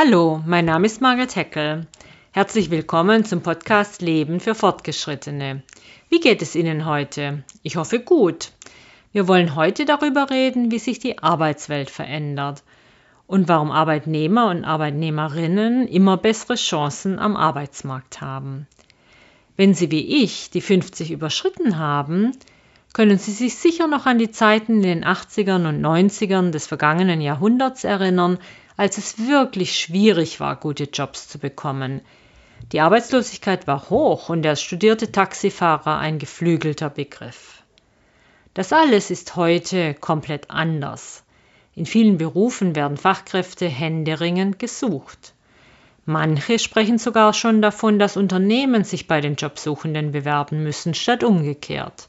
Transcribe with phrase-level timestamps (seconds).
[0.00, 1.88] Hallo, mein Name ist Margaret Heckel.
[2.30, 5.64] Herzlich willkommen zum Podcast Leben für Fortgeschrittene.
[6.08, 7.42] Wie geht es Ihnen heute?
[7.64, 8.52] Ich hoffe gut.
[9.10, 12.62] Wir wollen heute darüber reden, wie sich die Arbeitswelt verändert
[13.26, 18.68] und warum Arbeitnehmer und Arbeitnehmerinnen immer bessere Chancen am Arbeitsmarkt haben.
[19.56, 22.36] Wenn Sie wie ich die 50 überschritten haben,
[22.92, 27.20] können Sie sich sicher noch an die Zeiten in den 80ern und 90ern des vergangenen
[27.20, 28.38] Jahrhunderts erinnern,
[28.78, 32.00] als es wirklich schwierig war, gute Jobs zu bekommen.
[32.70, 37.64] Die Arbeitslosigkeit war hoch und der studierte Taxifahrer ein geflügelter Begriff.
[38.54, 41.24] Das alles ist heute komplett anders.
[41.74, 45.34] In vielen Berufen werden Fachkräfte händeringend gesucht.
[46.06, 52.06] Manche sprechen sogar schon davon, dass Unternehmen sich bei den Jobsuchenden bewerben müssen, statt umgekehrt.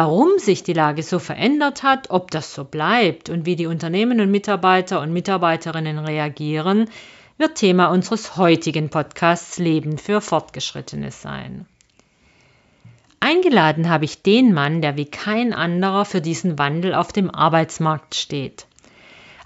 [0.00, 4.20] Warum sich die Lage so verändert hat, ob das so bleibt und wie die Unternehmen
[4.20, 6.88] und Mitarbeiter und Mitarbeiterinnen reagieren,
[7.36, 11.66] wird Thema unseres heutigen Podcasts Leben für Fortgeschrittene sein.
[13.18, 18.14] Eingeladen habe ich den Mann, der wie kein anderer für diesen Wandel auf dem Arbeitsmarkt
[18.14, 18.66] steht.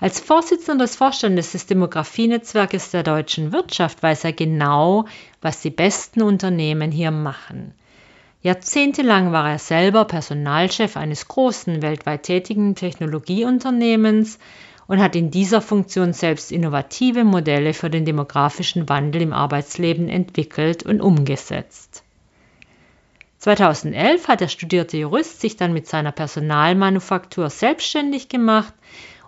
[0.00, 5.06] Als Vorsitzender des Vorstandes des Demografienetzwerkes der deutschen Wirtschaft weiß er genau,
[5.40, 7.72] was die besten Unternehmen hier machen.
[8.42, 14.40] Jahrzehntelang war er selber Personalchef eines großen weltweit tätigen Technologieunternehmens
[14.88, 20.82] und hat in dieser Funktion selbst innovative Modelle für den demografischen Wandel im Arbeitsleben entwickelt
[20.82, 22.02] und umgesetzt.
[23.38, 28.74] 2011 hat der studierte Jurist sich dann mit seiner Personalmanufaktur selbstständig gemacht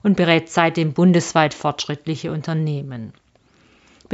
[0.02, 3.12] und berät seitdem bundesweit fortschrittliche Unternehmen.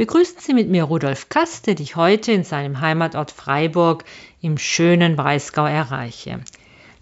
[0.01, 4.03] Begrüßen Sie mit mir Rudolf Kast, den ich heute in seinem Heimatort Freiburg
[4.41, 6.39] im schönen Breisgau erreiche.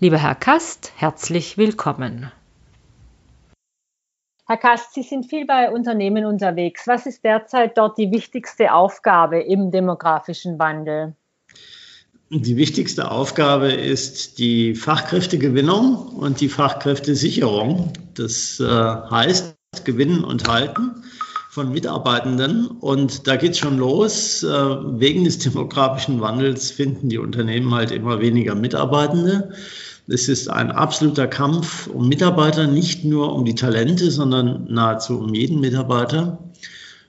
[0.01, 2.29] Lieber Herr Kast, herzlich willkommen.
[4.47, 6.87] Herr Kast, Sie sind viel bei Unternehmen unterwegs.
[6.87, 11.15] Was ist derzeit dort die wichtigste Aufgabe im demografischen Wandel?
[12.31, 17.93] Die wichtigste Aufgabe ist die Fachkräftegewinnung und die Fachkräftesicherung.
[18.15, 19.55] Das äh, heißt,
[19.85, 21.01] gewinnen und halten
[21.59, 22.67] von Mitarbeitenden.
[22.67, 24.43] Und da geht es schon los.
[24.43, 29.51] Äh, wegen des demografischen Wandels finden die Unternehmen halt immer weniger Mitarbeitende.
[30.07, 35.33] Es ist ein absoluter Kampf um Mitarbeiter, nicht nur um die Talente, sondern nahezu um
[35.33, 36.39] jeden Mitarbeiter.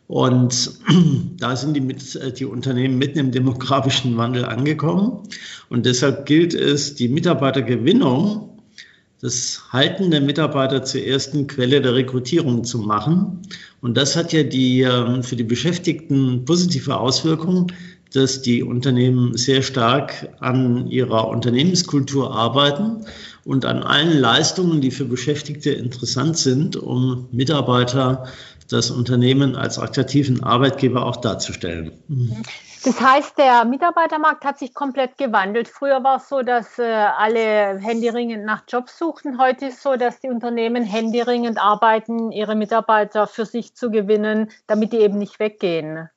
[0.09, 0.73] Und
[1.39, 5.29] da sind die, mit, äh, die Unternehmen mitten im demografischen Wandel angekommen.
[5.69, 8.60] Und deshalb gilt es, die Mitarbeitergewinnung
[9.21, 13.41] das Halten der Mitarbeiter zur ersten Quelle der Rekrutierung zu machen.
[13.83, 17.67] Und das hat ja die, ähm, für die Beschäftigten positive Auswirkungen,
[18.13, 23.05] dass die Unternehmen sehr stark an ihrer Unternehmenskultur arbeiten
[23.45, 28.25] und an allen Leistungen, die für Beschäftigte interessant sind, um Mitarbeiter
[28.69, 31.93] das Unternehmen als attraktiven Arbeitgeber auch darzustellen.
[32.83, 35.69] Das heißt, der Mitarbeitermarkt hat sich komplett gewandelt.
[35.69, 39.39] Früher war es so, dass äh, alle händeringend nach Jobs suchten.
[39.39, 44.51] Heute ist es so, dass die Unternehmen händeringend arbeiten, ihre Mitarbeiter für sich zu gewinnen,
[44.67, 46.09] damit die eben nicht weggehen.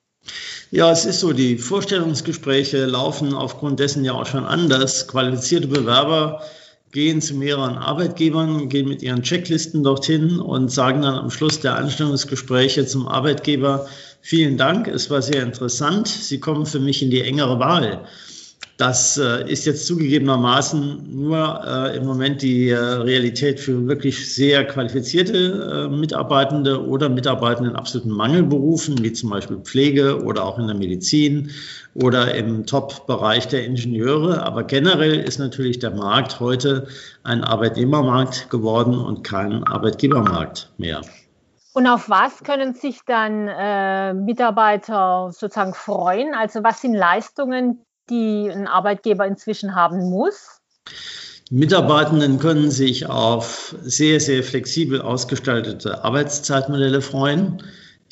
[0.70, 5.06] Ja, es ist so, die Vorstellungsgespräche laufen aufgrund dessen ja auch schon anders.
[5.06, 6.42] Qualifizierte Bewerber
[6.94, 11.74] gehen zu mehreren Arbeitgebern, gehen mit ihren Checklisten dorthin und sagen dann am Schluss der
[11.74, 13.86] Anstellungsgespräche zum Arbeitgeber,
[14.20, 18.06] vielen Dank, es war sehr interessant, Sie kommen für mich in die engere Wahl.
[18.76, 24.64] Das äh, ist jetzt zugegebenermaßen nur äh, im Moment die äh, Realität für wirklich sehr
[24.64, 30.66] qualifizierte äh, Mitarbeitende oder Mitarbeitende in absoluten Mangelberufen, wie zum Beispiel Pflege oder auch in
[30.66, 31.50] der Medizin
[31.94, 34.42] oder im Top-Bereich der Ingenieure.
[34.42, 36.88] Aber generell ist natürlich der Markt heute
[37.22, 41.02] ein Arbeitnehmermarkt geworden und kein Arbeitgebermarkt mehr.
[41.72, 46.32] Und auf was können sich dann äh, Mitarbeiter sozusagen freuen?
[46.34, 50.60] Also was sind Leistungen, die ein Arbeitgeber inzwischen haben muss?
[51.50, 57.62] Mitarbeitenden können sich auf sehr, sehr flexibel ausgestaltete Arbeitszeitmodelle freuen.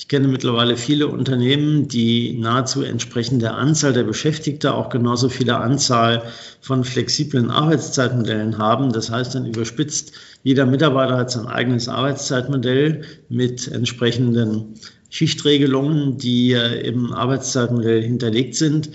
[0.03, 5.59] Ich kenne mittlerweile viele Unternehmen, die nahezu entsprechend der Anzahl der Beschäftigten auch genauso viele
[5.59, 6.25] Anzahl
[6.61, 8.93] von flexiblen Arbeitszeitmodellen haben.
[8.93, 10.13] Das heißt dann überspitzt,
[10.43, 14.75] jeder Mitarbeiter hat sein eigenes Arbeitszeitmodell mit entsprechenden
[15.09, 18.91] Schichtregelungen, die im Arbeitszeitmodell hinterlegt sind.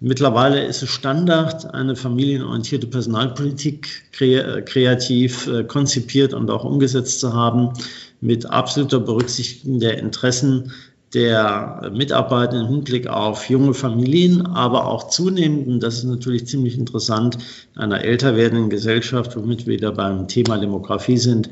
[0.00, 7.74] Mittlerweile ist es Standard, eine familienorientierte Personalpolitik kreativ äh, konzipiert und auch umgesetzt zu haben,
[8.20, 10.72] mit absoluter Berücksichtigung der Interessen
[11.14, 16.78] der Mitarbeiter im Hinblick auf junge Familien, aber auch zunehmend, und das ist natürlich ziemlich
[16.78, 17.38] interessant,
[17.74, 21.50] einer älter werdenden Gesellschaft, womit wir wieder beim Thema Demografie sind,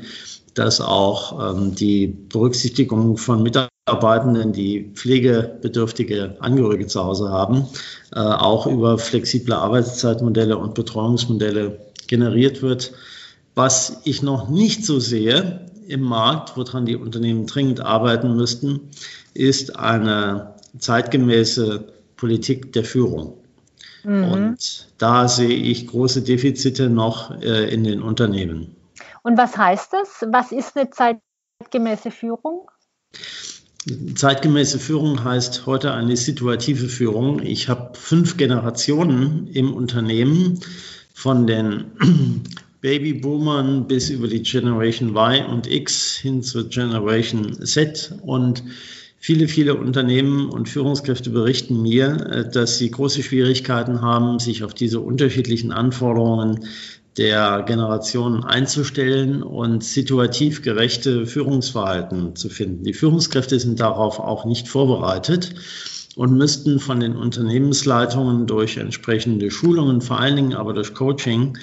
[0.53, 7.67] dass auch ähm, die Berücksichtigung von Mitarbeitenden, die pflegebedürftige Angehörige zu Hause haben,
[8.13, 12.93] äh, auch über flexible Arbeitszeitmodelle und Betreuungsmodelle generiert wird.
[13.55, 18.89] Was ich noch nicht so sehe im Markt, woran die Unternehmen dringend arbeiten müssten,
[19.33, 23.37] ist eine zeitgemäße Politik der Führung.
[24.03, 24.23] Mhm.
[24.25, 28.75] Und da sehe ich große Defizite noch äh, in den Unternehmen.
[29.23, 30.25] Und was heißt das?
[30.31, 32.69] Was ist eine zeitgemäße Führung?
[34.15, 37.41] Zeitgemäße Führung heißt heute eine situative Führung.
[37.41, 40.59] Ich habe fünf Generationen im Unternehmen
[41.13, 41.91] von den
[42.81, 48.63] Babyboomern bis über die Generation Y und X hin zur Generation Z und
[49.21, 54.73] Viele, viele Unternehmen und Führungskräfte berichten mir, äh, dass sie große Schwierigkeiten haben, sich auf
[54.73, 56.65] diese unterschiedlichen Anforderungen
[57.17, 62.85] der Generationen einzustellen und situativ gerechte Führungsverhalten zu finden.
[62.85, 65.53] Die Führungskräfte sind darauf auch nicht vorbereitet
[66.15, 71.57] und müssten von den Unternehmensleitungen durch entsprechende Schulungen, vor allen Dingen aber durch Coaching,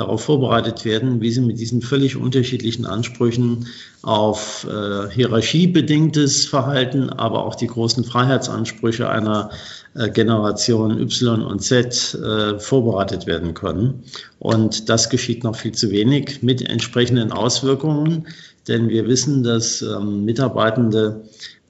[0.00, 3.66] darauf vorbereitet werden, wie sie mit diesen völlig unterschiedlichen Ansprüchen
[4.02, 9.50] auf äh, hierarchiebedingtes Verhalten, aber auch die großen Freiheitsansprüche einer
[9.94, 14.04] äh, Generation Y und Z äh, vorbereitet werden können.
[14.38, 18.26] Und das geschieht noch viel zu wenig mit entsprechenden Auswirkungen,
[18.68, 21.24] denn wir wissen, dass ähm, Mitarbeitende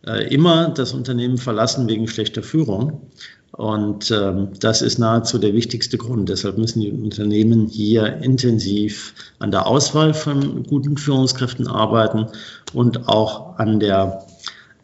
[0.06, 3.10] äh, immer das Unternehmen verlassen wegen schlechter Führung.
[3.52, 6.28] Und ähm, das ist nahezu der wichtigste Grund.
[6.28, 12.26] Deshalb müssen die Unternehmen hier intensiv an der Auswahl von guten Führungskräften arbeiten
[12.72, 14.24] und auch an der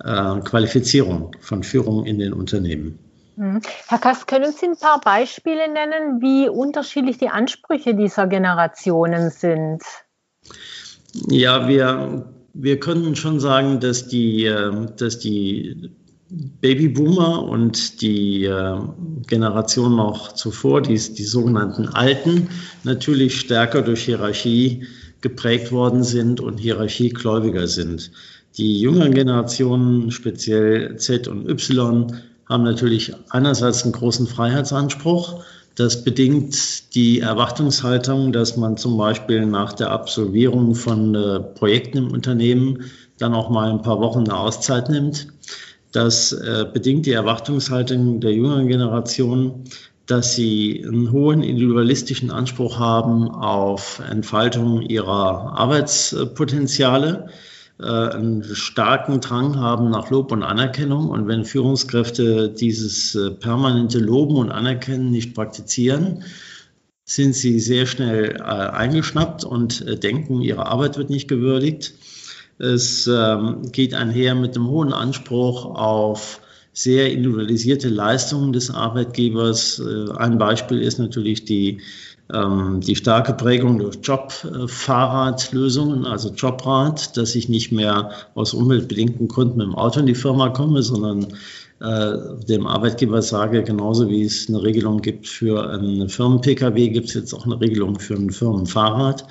[0.04, 2.98] äh, Qualifizierung von Führung in den Unternehmen.
[3.36, 3.60] Mhm.
[3.86, 9.82] Herr Kast, können Sie ein paar Beispiele nennen, wie unterschiedlich die Ansprüche dieser Generationen sind?
[11.28, 12.24] Ja, wir,
[12.54, 15.90] wir können schon sagen, dass die, äh, dass die
[16.60, 18.78] Babyboomer und die äh,
[19.26, 22.48] Generation noch zuvor, die, die sogenannten Alten,
[22.84, 24.86] natürlich stärker durch Hierarchie
[25.22, 28.10] geprägt worden sind und hierarchiegläubiger sind.
[28.58, 32.12] Die jüngeren Generationen, speziell Z und Y,
[32.48, 35.42] haben natürlich einerseits einen großen Freiheitsanspruch.
[35.74, 42.10] Das bedingt die Erwartungshaltung, dass man zum Beispiel nach der Absolvierung von äh, Projekten im
[42.12, 42.84] Unternehmen
[43.18, 45.28] dann auch mal ein paar Wochen eine Auszeit nimmt.
[45.92, 49.64] Das äh, bedingt die Erwartungshaltung der jüngeren Generation,
[50.06, 57.28] dass sie einen hohen individualistischen Anspruch haben auf Entfaltung ihrer Arbeitspotenziale,
[57.80, 61.08] äh, einen starken Drang haben nach Lob und Anerkennung.
[61.08, 66.24] Und wenn Führungskräfte dieses äh, permanente Loben und Anerkennen nicht praktizieren,
[67.08, 71.94] sind sie sehr schnell eingeschnappt und denken, ihre Arbeit wird nicht gewürdigt.
[72.58, 76.40] Es ähm, geht einher mit einem hohen Anspruch auf
[76.72, 79.80] sehr individualisierte Leistungen des Arbeitgebers.
[79.80, 81.80] Äh, ein Beispiel ist natürlich die,
[82.32, 89.58] ähm, die starke Prägung durch Jobfahrradlösungen, also Jobrad, dass ich nicht mehr aus umweltbedingten Gründen
[89.58, 91.26] mit dem Auto in die Firma komme, sondern
[91.80, 92.12] äh,
[92.48, 97.34] dem Arbeitgeber sage, genauso wie es eine Regelung gibt für einen Firmen-Pkw, gibt es jetzt
[97.34, 99.26] auch eine Regelung für ein Firmenfahrrad.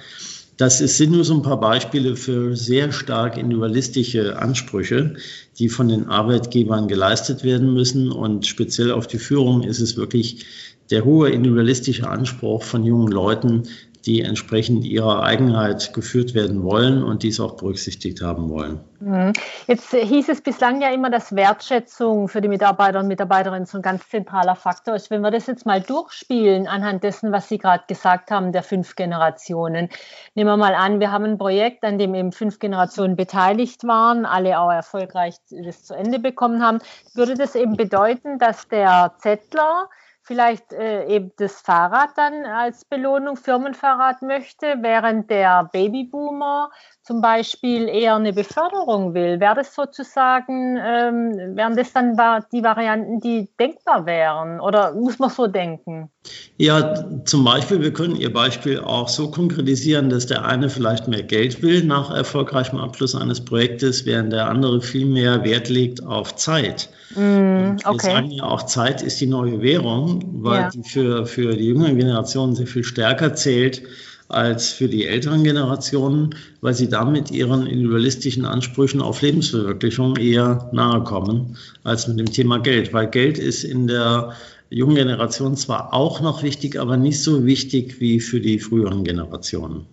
[0.57, 5.15] Das sind nur so ein paar Beispiele für sehr stark individualistische Ansprüche,
[5.59, 8.09] die von den Arbeitgebern geleistet werden müssen.
[8.09, 10.45] Und speziell auf die Führung ist es wirklich
[10.91, 13.63] der hohe individualistische Anspruch von jungen Leuten,
[14.05, 18.79] die entsprechend ihrer Eigenheit geführt werden wollen und dies auch berücksichtigt haben wollen.
[18.99, 19.33] Mhm.
[19.67, 23.81] Jetzt hieß es bislang ja immer, dass Wertschätzung für die Mitarbeiter und Mitarbeiterinnen so ein
[23.81, 25.09] ganz zentraler Faktor ist.
[25.09, 28.95] Wenn wir das jetzt mal durchspielen anhand dessen, was Sie gerade gesagt haben, der fünf
[28.95, 29.89] Generationen.
[30.35, 34.25] Nehmen wir mal an, wir haben ein Projekt, an dem eben fünf Generationen beteiligt waren,
[34.25, 36.79] alle auch erfolgreich das zu Ende bekommen haben.
[37.15, 39.89] Würde das eben bedeuten, dass der Zettler
[40.25, 46.71] vielleicht äh, eben das Fahrrad dann als Belohnung, Firmenfahrrad möchte, während der Babyboomer
[47.05, 49.39] zum Beispiel eher eine Beförderung will.
[49.39, 52.17] Wäre das sozusagen, ähm, wären das dann
[52.51, 54.59] die Varianten, die denkbar wären?
[54.59, 56.09] Oder muss man so denken?
[56.57, 61.21] Ja, zum Beispiel, wir können Ihr Beispiel auch so konkretisieren, dass der eine vielleicht mehr
[61.21, 66.35] Geld will nach erfolgreichem Abschluss eines Projektes, während der andere viel mehr Wert legt auf
[66.35, 66.89] Zeit.
[67.11, 67.93] Mm, okay.
[67.93, 70.69] Wir sagen ja auch, Zeit ist die neue Währung, weil ja.
[70.69, 73.83] die für, für die jüngere Generation sehr viel stärker zählt
[74.27, 81.03] als für die älteren Generationen, weil sie damit ihren individualistischen Ansprüchen auf Lebensverwirklichung eher nahe
[81.03, 82.93] kommen als mit dem Thema Geld.
[82.93, 84.35] Weil Geld ist in der
[84.69, 89.87] jungen Generation zwar auch noch wichtig, aber nicht so wichtig wie für die früheren Generationen.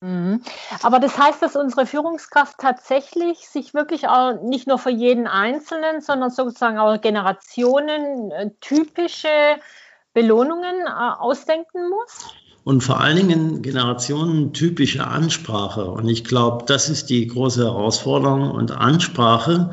[0.00, 0.42] Mhm.
[0.82, 6.00] Aber das heißt, dass unsere Führungskraft tatsächlich sich wirklich auch nicht nur für jeden Einzelnen,
[6.00, 9.28] sondern sozusagen auch Generationen äh, typische
[10.12, 12.34] Belohnungen äh, ausdenken muss?
[12.62, 15.84] Und vor allen Dingen generationentypische Ansprache.
[15.84, 18.50] Und ich glaube, das ist die große Herausforderung.
[18.50, 19.70] Und Ansprache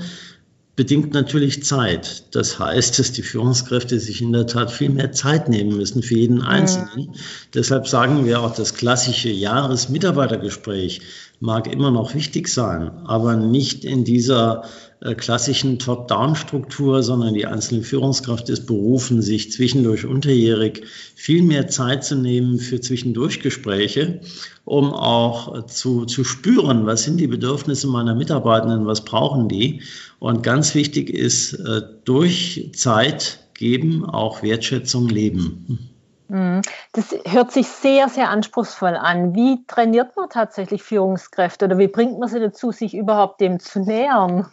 [0.78, 2.24] bedingt natürlich Zeit.
[2.36, 6.14] Das heißt, dass die Führungskräfte sich in der Tat viel mehr Zeit nehmen müssen für
[6.14, 7.12] jeden Einzelnen.
[7.14, 7.20] Ja.
[7.56, 11.02] Deshalb sagen wir auch, das klassische Jahresmitarbeitergespräch
[11.40, 14.64] mag immer noch wichtig sein, aber nicht in dieser
[15.02, 20.84] äh, klassischen Top-Down-Struktur, sondern die einzelne Führungskraft ist berufen, sich zwischendurch unterjährig
[21.16, 24.22] viel mehr Zeit zu nehmen für Zwischendurchgespräche,
[24.66, 29.82] um auch zu, zu spüren, was sind die Bedürfnisse meiner Mitarbeitenden, was brauchen die.
[30.18, 35.97] Und ganz wichtig ist, äh, durch Zeit geben auch Wertschätzung leben.
[36.30, 36.62] Mhm.
[36.94, 39.36] Das hört sich sehr, sehr anspruchsvoll an.
[39.36, 43.80] Wie trainiert man tatsächlich Führungskräfte oder wie bringt man sie dazu, sich überhaupt dem zu
[43.80, 44.48] nähern?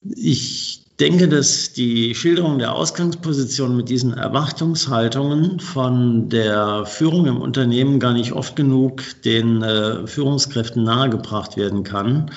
[0.00, 7.98] Ich denke, dass die Schilderung der Ausgangsposition mit diesen Erwartungshaltungen von der Führung im Unternehmen
[7.98, 12.30] gar nicht oft genug den äh, Führungskräften nahegebracht werden kann.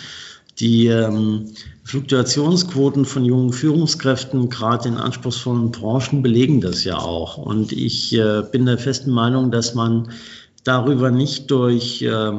[0.59, 7.37] Die ähm, Fluktuationsquoten von jungen Führungskräften, gerade in anspruchsvollen Branchen, belegen das ja auch.
[7.37, 10.09] Und ich äh, bin der festen Meinung, dass man
[10.63, 12.31] darüber nicht durch äh,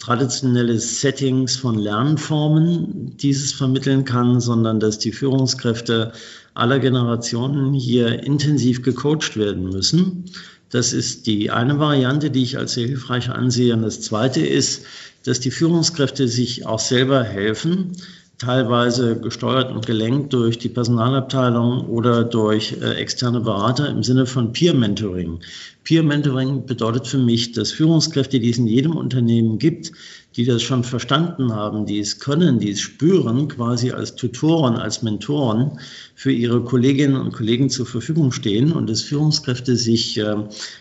[0.00, 6.12] traditionelle Settings von Lernformen dieses vermitteln kann, sondern dass die Führungskräfte
[6.54, 10.24] aller Generationen hier intensiv gecoacht werden müssen.
[10.70, 13.74] Das ist die eine Variante, die ich als sehr hilfreich ansehe.
[13.74, 14.84] Und das zweite ist,
[15.24, 17.92] dass die Führungskräfte sich auch selber helfen,
[18.40, 24.52] teilweise gesteuert und gelenkt durch die Personalabteilung oder durch äh, externe Berater im Sinne von
[24.54, 25.40] Peer Mentoring.
[25.84, 29.92] Peer Mentoring bedeutet für mich, dass Führungskräfte, die es in jedem Unternehmen gibt,
[30.36, 35.02] die das schon verstanden haben, die es können, die es spüren, quasi als Tutoren, als
[35.02, 35.78] Mentoren
[36.14, 40.36] für ihre Kolleginnen und Kollegen zur Verfügung stehen und dass Führungskräfte sich äh,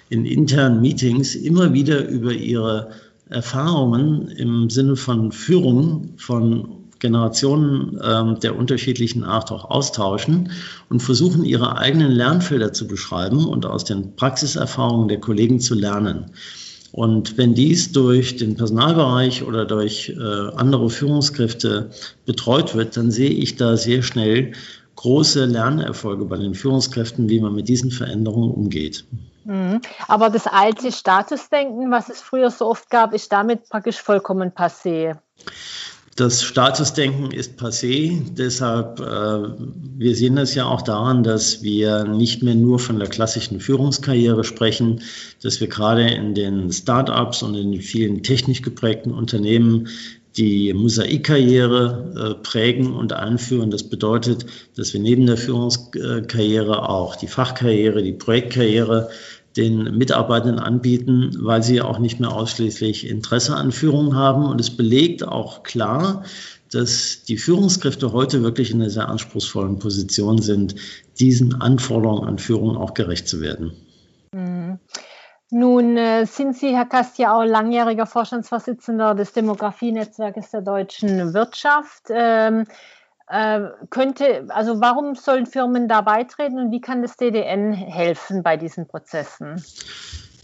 [0.10, 2.92] in internen Meetings immer wieder über ihre
[3.30, 10.52] Erfahrungen im Sinne von Führung von Generationen ähm, der unterschiedlichen Art auch austauschen
[10.90, 16.32] und versuchen, ihre eigenen Lernfelder zu beschreiben und aus den Praxiserfahrungen der Kollegen zu lernen.
[16.92, 21.92] Und wenn dies durch den Personalbereich oder durch äh, andere Führungskräfte
[22.26, 24.54] betreut wird, dann sehe ich da sehr schnell
[25.00, 29.06] große Lernerfolge bei den Führungskräften, wie man mit diesen Veränderungen umgeht.
[29.46, 29.80] Mhm.
[30.10, 35.16] Aber das alte Statusdenken, was es früher so oft gab, ist damit praktisch vollkommen passé.
[36.18, 39.04] Das Statusdenken ist passé, deshalb, äh,
[39.98, 44.44] wir sehen das ja auch daran, dass wir nicht mehr nur von der klassischen Führungskarriere
[44.44, 45.02] sprechen,
[45.42, 49.88] dass wir gerade in den Start-ups und in den vielen technisch geprägten Unternehmen
[50.40, 53.72] die Mosaikkarriere äh, prägen und einführen.
[53.72, 54.46] Das bedeutet,
[54.78, 59.10] dass wir neben der Führungskarriere auch die Fachkarriere, die Projektkarriere
[59.58, 64.46] den Mitarbeitenden anbieten, weil sie auch nicht mehr ausschließlich Interesse an Führung haben.
[64.46, 66.24] Und es belegt auch klar,
[66.72, 70.76] dass die Führungskräfte heute wirklich in einer sehr anspruchsvollen Position sind,
[71.20, 73.74] diesen Anforderungen an Führung auch gerecht zu werden.
[74.34, 74.80] Mhm.
[75.52, 82.04] Nun äh, sind Sie, Herr Kast, ja auch langjähriger Vorstandsvorsitzender des Demografienetzwerkes der deutschen Wirtschaft.
[82.10, 82.66] Ähm,
[83.28, 88.58] äh, könnte, also warum sollen Firmen da beitreten und wie kann das DDN helfen bei
[88.58, 89.64] diesen Prozessen?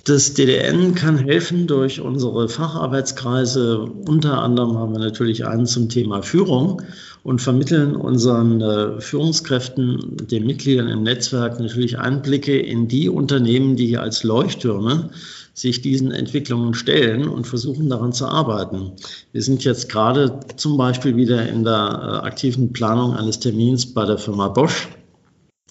[0.05, 3.79] Das DDN kann helfen durch unsere Facharbeitskreise.
[4.07, 6.83] Unter anderem haben wir natürlich einen zum Thema Führung
[7.25, 13.88] und vermitteln unseren äh, Führungskräften, den Mitgliedern im Netzwerk natürlich Einblicke in die Unternehmen, die
[13.88, 15.10] hier als Leuchttürme
[15.55, 18.91] sich diesen Entwicklungen stellen und versuchen daran zu arbeiten.
[19.32, 24.05] Wir sind jetzt gerade zum Beispiel wieder in der äh, aktiven Planung eines Termins bei
[24.05, 24.88] der Firma Bosch,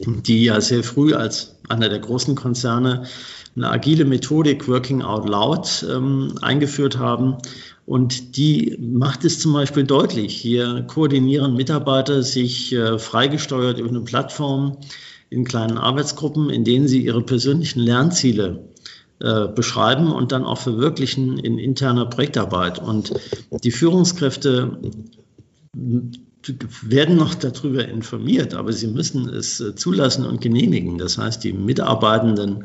[0.05, 3.05] die ja sehr früh als einer der großen Konzerne
[3.57, 7.37] eine agile Methodik Working Out Loud ähm, eingeführt haben.
[7.87, 10.35] Und die macht es zum Beispiel deutlich.
[10.35, 14.79] Hier koordinieren Mitarbeiter sich äh, freigesteuert über eine Plattform
[15.31, 18.69] in kleinen Arbeitsgruppen, in denen sie ihre persönlichen Lernziele
[19.21, 22.79] äh, beschreiben und dann auch verwirklichen in interner Projektarbeit.
[22.79, 23.13] Und
[23.63, 24.79] die Führungskräfte
[26.83, 30.99] werden noch darüber informiert, aber sie müssen es äh, zulassen und genehmigen.
[30.99, 32.65] Das heißt, die Mitarbeitenden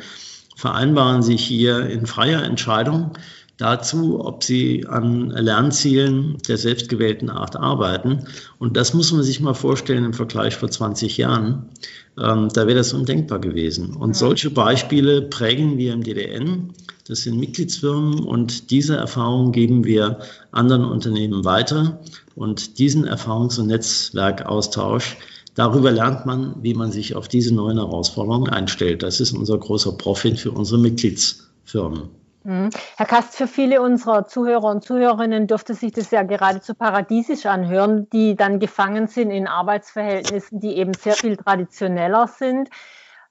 [0.59, 3.11] vereinbaren sich hier in freier Entscheidung
[3.55, 8.25] dazu, ob sie an Lernzielen der selbstgewählten Art arbeiten.
[8.57, 11.69] Und das muss man sich mal vorstellen im Vergleich vor 20 Jahren.
[12.17, 13.95] Ähm, da wäre das undenkbar gewesen.
[13.95, 16.73] Und solche Beispiele prägen wir im DDN.
[17.07, 20.19] Das sind Mitgliedsfirmen und diese Erfahrungen geben wir
[20.51, 22.01] anderen Unternehmen weiter.
[22.35, 25.17] Und diesen Erfahrungs- und Netzwerkaustausch,
[25.59, 29.03] darüber lernt man, wie man sich auf diese neuen Herausforderungen einstellt.
[29.03, 32.09] Das ist unser großer Profit für unsere Mitgliedsfirmen.
[32.43, 32.69] Mhm.
[32.95, 38.09] Herr Kast, für viele unserer Zuhörer und Zuhörerinnen dürfte sich das ja geradezu paradiesisch anhören,
[38.11, 42.69] die dann gefangen sind in Arbeitsverhältnissen, die eben sehr viel traditioneller sind.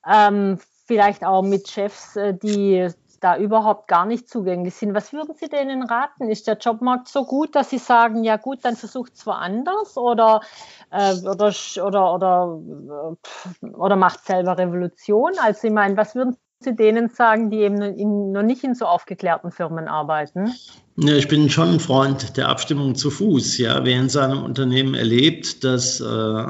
[0.07, 2.89] Ähm, vielleicht auch mit Chefs, äh, die
[3.21, 4.95] da überhaupt gar nicht zugänglich sind.
[4.95, 6.29] Was würden Sie denen raten?
[6.29, 10.41] Ist der Jobmarkt so gut, dass Sie sagen, ja gut, dann versucht es woanders oder,
[10.91, 11.53] äh, oder,
[11.85, 12.61] oder, oder,
[13.63, 15.33] äh, oder macht selber Revolution?
[15.43, 18.87] Also ich meine, was würden Sie denen sagen, die eben in, noch nicht in so
[18.87, 20.53] aufgeklärten Firmen arbeiten?
[21.01, 23.59] Ich bin schon ein Freund der Abstimmung zu Fuß.
[23.59, 26.45] Ja, wer in seinem Unternehmen erlebt, dass äh,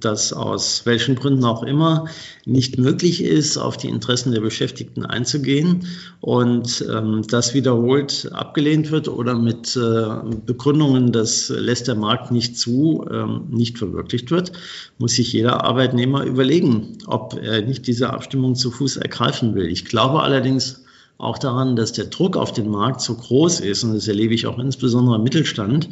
[0.00, 2.04] das aus welchen Gründen auch immer
[2.44, 5.86] nicht möglich ist, auf die Interessen der Beschäftigten einzugehen
[6.20, 12.58] und ähm, das wiederholt abgelehnt wird oder mit äh, Begründungen, das lässt der Markt nicht
[12.58, 14.52] zu, ähm, nicht verwirklicht wird,
[14.98, 19.68] muss sich jeder Arbeitnehmer überlegen, ob er nicht diese Abstimmung zu Fuß ergreifen will.
[19.68, 20.82] Ich glaube allerdings,
[21.18, 24.46] auch daran, dass der Druck auf den Markt so groß ist, und das erlebe ich
[24.46, 25.88] auch insbesondere im Mittelstand,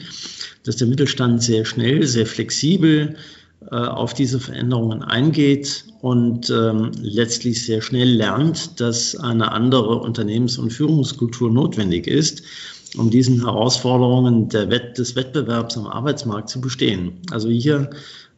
[0.64, 3.16] dass der Mittelstand sehr schnell, sehr flexibel
[3.70, 10.58] äh, auf diese Veränderungen eingeht und ähm, letztlich sehr schnell lernt, dass eine andere Unternehmens-
[10.58, 12.42] und Führungskultur notwendig ist,
[12.98, 17.14] um diesen Herausforderungen Wett des Wettbewerbs am Arbeitsmarkt zu bestehen.
[17.30, 17.90] Also hier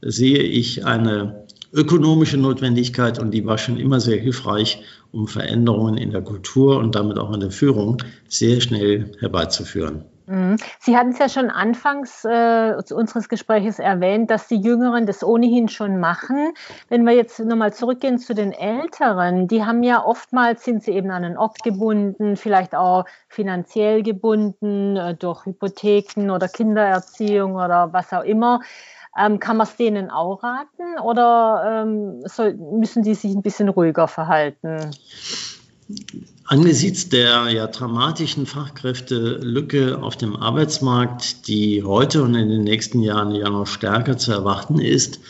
[0.03, 4.83] sehe ich eine ökonomische Notwendigkeit und die war schon immer sehr hilfreich,
[5.13, 10.05] um Veränderungen in der Kultur und damit auch in der Führung sehr schnell herbeizuführen.
[10.27, 10.57] Mhm.
[10.81, 15.69] Sie hatten es ja schon anfangs äh, unseres Gesprächs erwähnt, dass die Jüngeren das ohnehin
[15.69, 16.53] schon machen.
[16.89, 21.11] Wenn wir jetzt nochmal zurückgehen zu den Älteren, die haben ja oftmals, sind sie eben
[21.11, 28.13] an einen Ort gebunden, vielleicht auch finanziell gebunden äh, durch Hypotheken oder Kindererziehung oder was
[28.13, 28.61] auch immer.
[29.19, 33.69] Ähm, kann man es denen auch raten oder ähm, soll, müssen die sich ein bisschen
[33.69, 34.91] ruhiger verhalten?
[36.45, 43.33] Angesichts der ja dramatischen Fachkräftelücke auf dem Arbeitsmarkt, die heute und in den nächsten Jahren
[43.33, 45.21] ja noch stärker zu erwarten ist,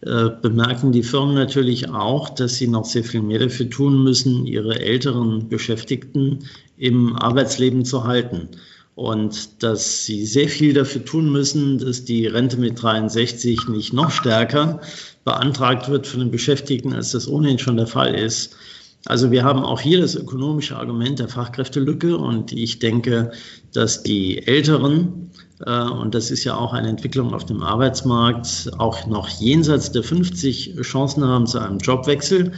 [0.00, 4.46] äh, bemerken die Firmen natürlich auch, dass sie noch sehr viel mehr dafür tun müssen,
[4.46, 8.48] ihre älteren Beschäftigten im Arbeitsleben zu halten
[8.96, 14.10] und dass sie sehr viel dafür tun müssen, dass die Rente mit 63 nicht noch
[14.10, 14.80] stärker
[15.22, 18.56] beantragt wird von den Beschäftigten, als das ohnehin schon der Fall ist.
[19.04, 23.32] Also wir haben auch hier das ökonomische Argument der Fachkräftelücke und ich denke,
[23.74, 25.30] dass die Älteren,
[25.64, 30.04] äh, und das ist ja auch eine Entwicklung auf dem Arbeitsmarkt, auch noch jenseits der
[30.04, 32.52] 50 Chancen haben zu einem Jobwechsel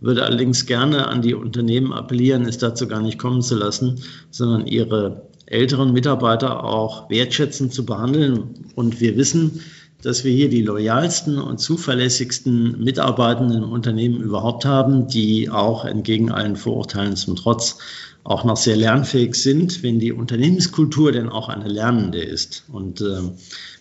[0.00, 4.00] würde allerdings gerne an die Unternehmen appellieren, es dazu gar nicht kommen zu lassen,
[4.30, 8.70] sondern ihre älteren Mitarbeiter auch wertschätzend zu behandeln.
[8.74, 9.60] Und wir wissen,
[10.02, 16.32] dass wir hier die loyalsten und zuverlässigsten Mitarbeitenden im Unternehmen überhaupt haben, die auch entgegen
[16.32, 17.78] allen Vorurteilen zum Trotz
[18.22, 22.64] auch noch sehr lernfähig sind, wenn die Unternehmenskultur denn auch eine lernende ist.
[22.70, 23.20] Und äh,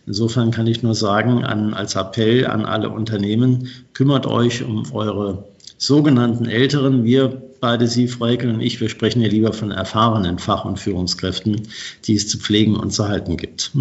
[0.08, 5.50] insofern kann ich nur sagen, an, als Appell an alle Unternehmen, kümmert euch um eure
[5.78, 7.04] sogenannten Älteren.
[7.04, 11.68] Wir beide, Sie, Freikel und ich, wir sprechen ja lieber von erfahrenen Fach- und Führungskräften,
[12.06, 13.72] die es zu pflegen und zu halten gibt.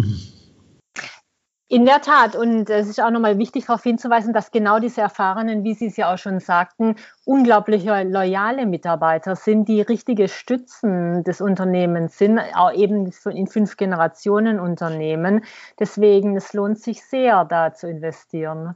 [1.71, 2.35] In der Tat.
[2.35, 5.97] Und es ist auch nochmal wichtig darauf hinzuweisen, dass genau diese Erfahrenen, wie Sie es
[5.97, 12.73] ja auch schon sagten, unglaublich loyale Mitarbeiter sind, die richtige Stützen des Unternehmens sind, auch
[12.73, 15.43] eben in fünf Generationen Unternehmen.
[15.79, 18.75] Deswegen, es lohnt sich sehr, da zu investieren.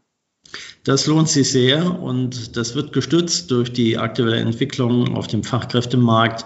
[0.83, 6.45] Das lohnt sich sehr und das wird gestützt durch die aktuelle Entwicklung auf dem Fachkräftemarkt.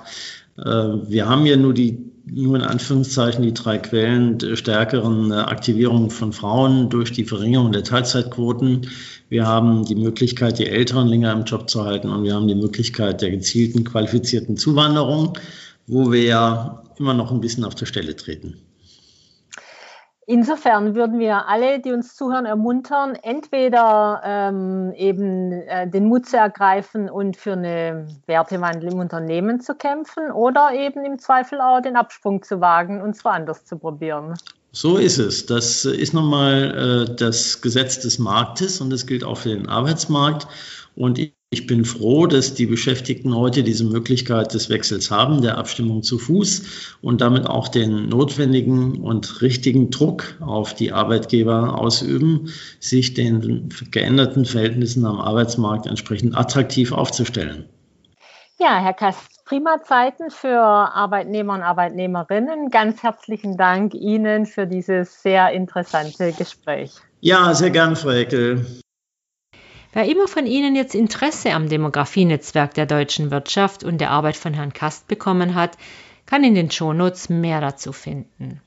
[0.57, 6.33] Äh, wir haben ja nur die, nur in Anführungszeichen die drei Quellen stärkeren Aktivierung von
[6.33, 8.87] Frauen durch die Verringerung der Teilzeitquoten.
[9.29, 12.55] Wir haben die Möglichkeit, die Älteren länger im Job zu halten und wir haben die
[12.55, 15.37] Möglichkeit der gezielten qualifizierten Zuwanderung,
[15.87, 18.57] wo wir ja immer noch ein bisschen auf der Stelle treten.
[20.29, 26.35] Insofern würden wir alle, die uns zuhören, ermuntern, entweder ähm, eben äh, den Mut zu
[26.35, 31.95] ergreifen und für eine Wertewandel im Unternehmen zu kämpfen oder eben im Zweifel auch den
[31.95, 34.33] Absprung zu wagen und es woanders zu probieren.
[34.73, 35.45] So ist es.
[35.45, 39.69] Das ist nun mal äh, das Gesetz des Marktes und das gilt auch für den
[39.69, 40.45] Arbeitsmarkt.
[40.97, 46.03] Und Ich bin froh, dass die Beschäftigten heute diese Möglichkeit des Wechsels haben, der Abstimmung
[46.03, 53.13] zu Fuß und damit auch den notwendigen und richtigen Druck auf die Arbeitgeber ausüben, sich
[53.13, 57.69] den geänderten Verhältnissen am Arbeitsmarkt entsprechend attraktiv aufzustellen.
[58.59, 62.71] Ja, Herr Kast, prima Zeiten für Arbeitnehmer und Arbeitnehmerinnen.
[62.71, 66.91] Ganz herzlichen Dank Ihnen für dieses sehr interessante Gespräch.
[67.21, 68.65] Ja, sehr gern, Frau Eckel.
[69.97, 74.53] Wer immer von Ihnen jetzt Interesse am Demografienetzwerk der deutschen Wirtschaft und der Arbeit von
[74.53, 75.75] Herrn Kast bekommen hat,
[76.27, 78.61] kann in den Shownotes mehr dazu finden.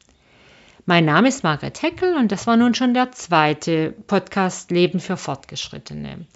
[0.87, 5.17] Mein Name ist Margret Heckel und das war nun schon der zweite Podcast Leben für
[5.17, 6.27] Fortgeschrittene.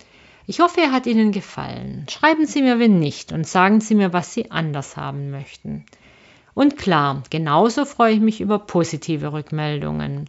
[0.47, 2.07] Ich hoffe, er hat Ihnen gefallen.
[2.09, 5.87] Schreiben Sie mir, wenn nicht, und sagen Sie mir, was Sie anders haben möchten.
[6.55, 10.29] Und klar, genauso freue ich mich über positive Rückmeldungen.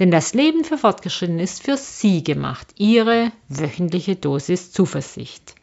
[0.00, 5.54] Denn das Leben für Fortgeschrittene ist für Sie gemacht, Ihre wöchentliche Dosis Zuversicht.